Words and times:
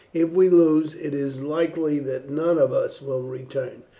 If 0.15 0.31
we 0.33 0.49
lose, 0.49 0.95
it 0.95 1.13
is 1.13 1.43
likely 1.43 1.99
that 1.99 2.27
none 2.27 2.57
of 2.57 2.73
us 2.73 3.03
will 3.03 3.21
return. 3.21 3.83